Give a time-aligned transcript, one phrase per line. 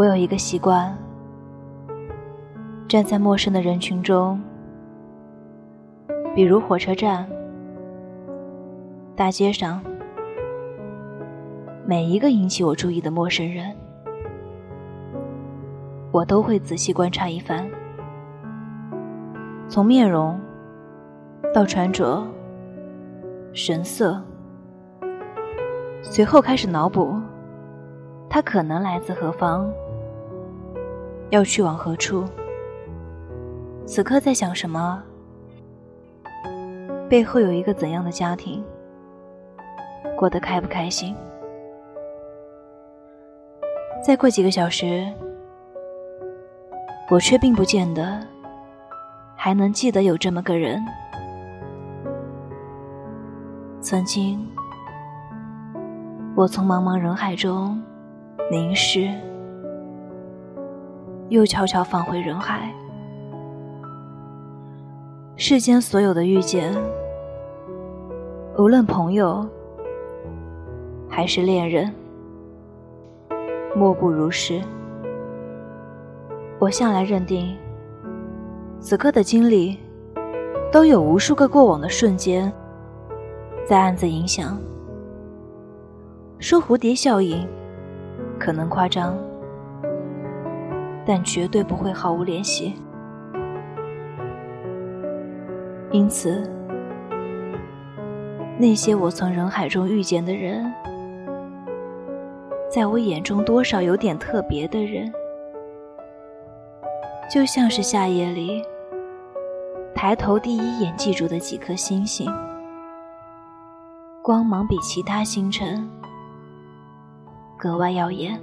[0.00, 0.96] 我有一个习惯，
[2.88, 4.40] 站在陌生的人群中，
[6.34, 7.28] 比如火车站、
[9.14, 9.78] 大街上，
[11.84, 13.76] 每一个引起我注意的陌生人，
[16.10, 17.68] 我都会仔细观察一番，
[19.68, 20.40] 从面容
[21.52, 22.26] 到穿着、
[23.52, 24.18] 神色，
[26.00, 27.20] 随后开始脑补
[28.30, 29.70] 他可能来自何方。
[31.30, 32.24] 要去往何处？
[33.86, 35.00] 此刻在想什么？
[37.08, 38.64] 背后有一个怎样的家庭？
[40.16, 41.14] 过得开不开心？
[44.04, 45.06] 再过几个小时，
[47.10, 48.20] 我却并不见得
[49.36, 50.84] 还能记得有这么个人。
[53.80, 54.44] 曾经，
[56.34, 57.80] 我从茫茫人海中
[58.50, 59.08] 凝视。
[61.30, 62.70] 又悄悄放回人海。
[65.36, 66.76] 世间所有的遇见，
[68.58, 69.48] 无论朋友
[71.08, 71.90] 还是恋人，
[73.76, 74.60] 莫不如是。
[76.58, 77.56] 我向来认定，
[78.80, 79.78] 此刻的经历，
[80.72, 82.52] 都有无数个过往的瞬间，
[83.64, 84.60] 在暗自影响。
[86.40, 87.46] 说蝴蝶效应，
[88.36, 89.16] 可能夸张。
[91.06, 92.74] 但绝对不会毫无联系。
[95.92, 96.48] 因此，
[98.58, 100.72] 那些我从人海中遇见的人，
[102.72, 105.12] 在我眼中多少有点特别的人，
[107.28, 108.62] 就像是夏夜里
[109.94, 112.32] 抬头第一眼记住的几颗星星，
[114.22, 115.90] 光芒比其他星辰
[117.58, 118.40] 格外耀眼。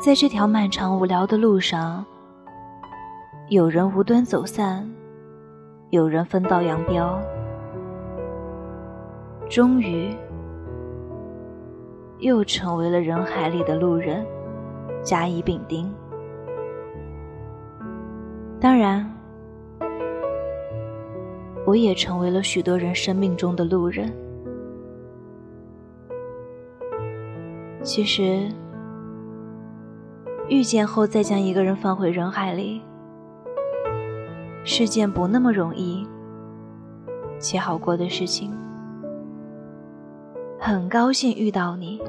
[0.00, 2.02] 在这条漫长无聊的路上，
[3.50, 4.90] 有人无端走散，
[5.90, 7.20] 有人分道扬镳，
[9.50, 10.08] 终于
[12.18, 14.24] 又成为了人海里的路人，
[15.02, 15.92] 甲乙丙丁。
[18.58, 19.06] 当然，
[21.66, 24.10] 我也成为了许多人生命中的路人。
[27.82, 28.48] 其实。
[30.50, 32.82] 遇见后再将一个人放回人海里，
[34.64, 36.04] 是件不那么容易
[37.38, 38.52] 且好过的事情。
[40.58, 42.02] 很高兴遇到你，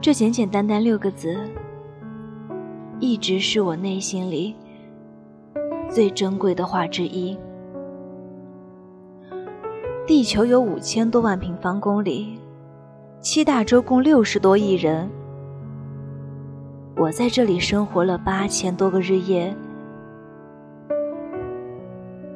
[0.00, 1.36] 这简简单单六个字，
[3.00, 4.54] 一直是我内心里
[5.90, 7.36] 最珍贵的话之一。
[10.06, 12.38] 地球有五千多万平方公里，
[13.20, 15.10] 七大洲共六十多亿人。
[16.96, 19.54] 我在这里生活了八千多个日夜，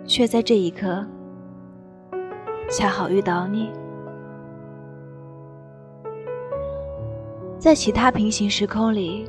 [0.04, 1.02] 却在这一刻
[2.70, 3.72] 恰好遇到你。
[7.58, 9.26] 在其他平行时空里，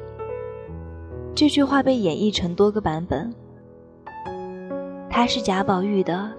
[1.34, 3.34] 这句话被演绎成多个版本。
[5.10, 6.30] 她是贾宝玉的，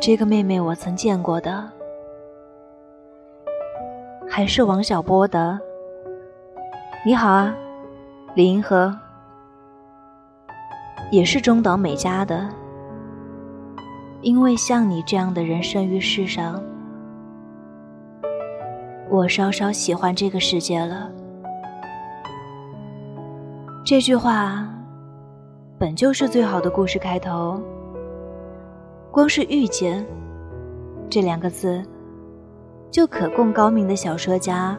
[0.00, 1.68] 这个妹妹我曾见过的，
[4.28, 5.58] 还是王小波的。
[7.06, 7.54] 你好啊，
[8.34, 8.98] 李银河，
[11.10, 12.48] 也是中岛美嘉的。
[14.22, 16.58] 因为像你这样的人生于世上，
[19.10, 21.10] 我稍稍喜欢这个世界了。
[23.84, 24.66] 这句话
[25.78, 27.60] 本就是最好的故事开头。
[29.10, 30.02] 光是遇见
[31.10, 31.84] 这两个字，
[32.90, 34.74] 就可供高明的小说家。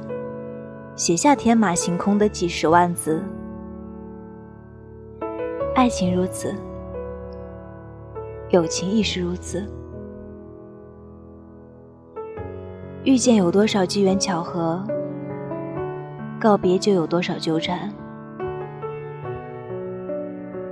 [0.96, 3.22] 写下天马行空的几十万字。
[5.76, 6.56] 爱情如此，
[8.50, 9.62] 友情亦是如此。
[13.04, 14.82] 遇见有多少机缘巧合，
[16.40, 17.92] 告别就有多少纠缠。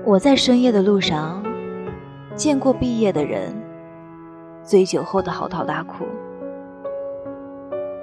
[0.06, 1.44] 我在深夜的路上，
[2.34, 3.54] 见过毕业的人
[4.64, 6.06] 醉酒后的嚎啕大哭，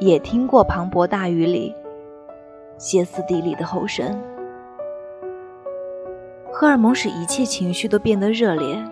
[0.01, 1.75] 也听过磅礴大雨里。
[2.81, 4.19] 歇斯底里的吼声，
[6.51, 8.83] 荷尔蒙使一切情绪都变得热烈，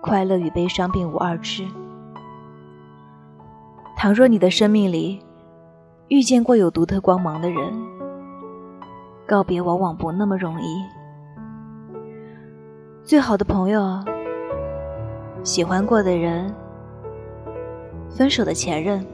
[0.00, 1.66] 快乐与悲伤并无二致。
[3.96, 5.20] 倘若你的生命里
[6.06, 7.74] 遇见过有独特光芒的人，
[9.26, 10.84] 告别往往不那么容易。
[13.02, 13.98] 最好的朋友，
[15.42, 16.54] 喜欢过的人，
[18.08, 19.04] 分手的前任。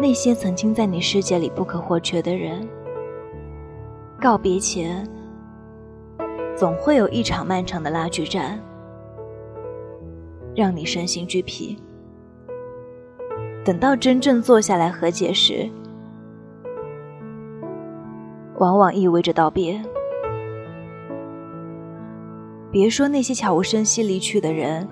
[0.00, 2.66] 那些曾经在你世界里不可或缺的人，
[4.20, 5.04] 告别前，
[6.56, 8.60] 总会有一场漫长的拉锯战，
[10.54, 11.76] 让你身心俱疲。
[13.64, 15.68] 等到真正坐下来和解时，
[18.58, 19.82] 往往意味着道别。
[22.70, 24.86] 别说那些悄无声息离去的人，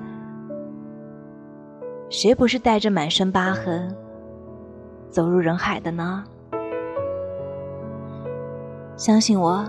[2.11, 3.95] 谁不是带着满身疤痕
[5.17, 6.23] 走入人海的呢？
[8.99, 9.65] 相信我，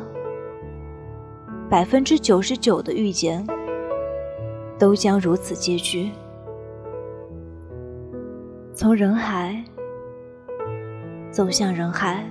[1.69, 3.47] 百分之九十九的遇见
[4.77, 6.11] 都将如此结局。
[8.73, 9.63] 从人海
[11.31, 12.25] 走向人海，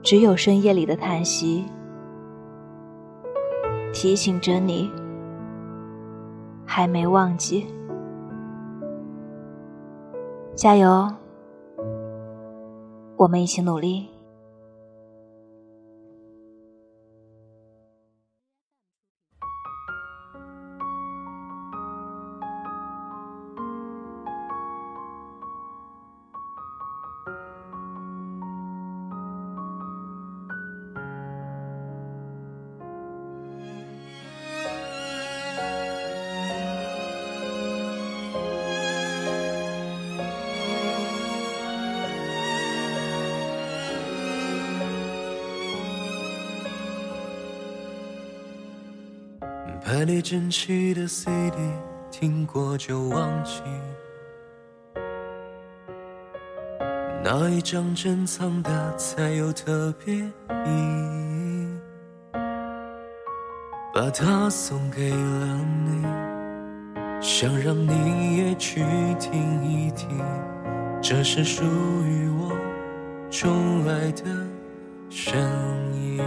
[0.00, 1.64] 只有深夜里的叹息。
[3.92, 4.88] 提醒着你，
[6.64, 7.66] 还没忘记，
[10.54, 11.12] 加油，
[13.18, 14.17] 我们一起努力。
[49.82, 51.56] 排列整齐的 CD，
[52.10, 53.62] 听过就忘记。
[57.24, 60.24] 哪一张珍藏的才有特别意
[60.70, 61.78] 义？
[63.94, 65.16] 把它送给了
[65.84, 66.02] 你，
[67.20, 68.84] 想让你也去
[69.18, 70.08] 听一听，
[71.02, 71.64] 这是属
[72.04, 72.56] 于我
[73.30, 74.24] 钟爱的
[75.10, 75.36] 声
[75.94, 76.22] 音。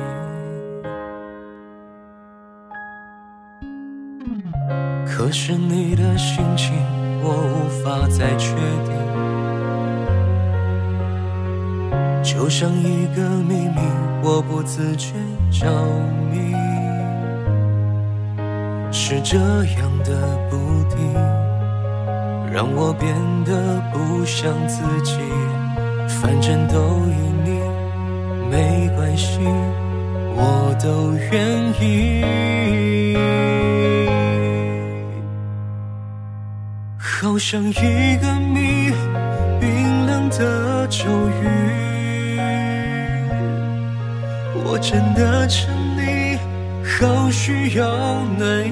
[5.24, 6.74] 可是你的心情，
[7.22, 8.56] 我无法再确
[8.88, 8.92] 定，
[12.24, 13.80] 就像一个秘密，
[14.24, 15.14] 我不自觉
[15.52, 15.70] 着
[16.32, 16.56] 迷。
[18.92, 20.58] 是这样的不
[20.90, 21.14] 定，
[22.52, 23.14] 让我变
[23.46, 25.20] 得不像自己。
[26.20, 27.14] 反正都依
[27.46, 27.62] 你，
[28.50, 29.40] 没关系，
[30.36, 32.26] 我都愿意。
[37.22, 38.92] 好像一个谜，
[39.60, 42.40] 冰冷的咒语。
[44.66, 46.36] 我真的沉溺，
[46.84, 47.86] 好需要
[48.40, 48.72] 暖意。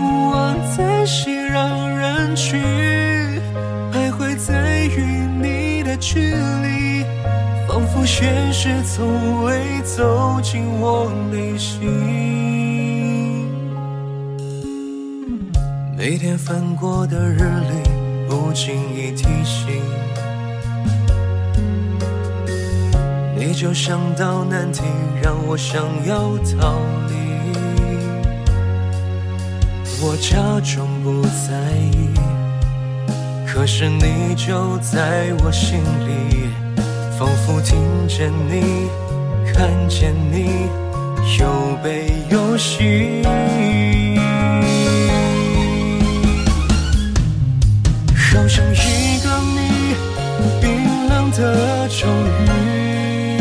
[0.00, 2.60] 我在熙攘人群，
[3.92, 5.00] 徘徊在与
[5.40, 7.04] 你的距离，
[7.68, 12.65] 仿佛现实从未走进我内心。
[16.08, 19.82] 每天翻过的日历，不经意提醒，
[23.36, 24.84] 你就像道难题，
[25.20, 27.16] 让我想要逃离。
[30.00, 32.14] 我假装不在意，
[33.44, 36.50] 可是你就在我心里，
[37.18, 38.88] 仿佛听见你，
[39.52, 40.68] 看见你，
[41.40, 43.26] 有悲有喜。
[48.36, 49.96] 好像一个谜，
[50.60, 53.40] 冰冷的咒语。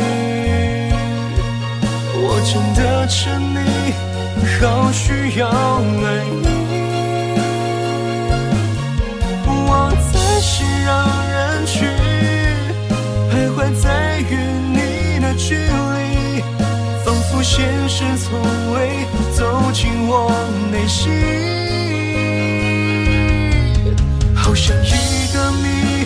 [2.16, 3.58] 我真的沉溺，
[4.62, 6.46] 好需要暖意。
[9.68, 10.90] 我在熙攘
[11.30, 11.36] 人
[11.66, 11.76] 群，
[13.30, 13.84] 徘徊在
[14.22, 14.32] 与
[14.72, 16.42] 你的距离，
[17.04, 18.40] 仿佛现实从
[18.74, 20.32] 未走进我
[20.72, 21.12] 内心。
[24.56, 26.06] 就像一个谜，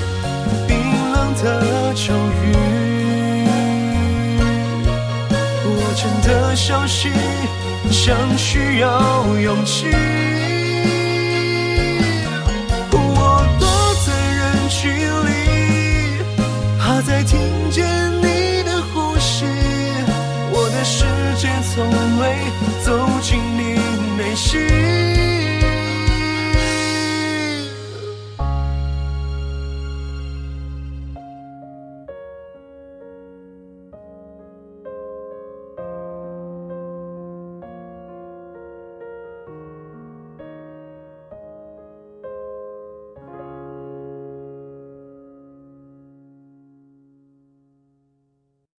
[0.67, 0.75] 冰
[1.11, 2.55] 冷的咒语。
[5.65, 7.11] 我真的相信，
[7.91, 9.85] 像需要勇气。